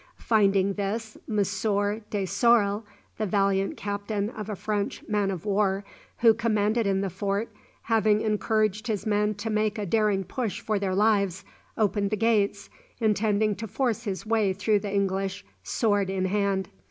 [0.17, 2.83] Finding this, Monsieur de Sorel,
[3.19, 5.85] the valiant captain of a French man of war,
[6.21, 7.49] who commanded in the fort,
[7.83, 11.45] having encouraged his men to make a daring push for their lives,
[11.77, 12.67] opened the gates,
[12.99, 16.69] intending to force his way through the English, sword in hand.